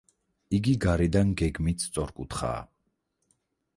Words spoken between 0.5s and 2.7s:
იგი გარედან გეგმით სწორკუთხაა.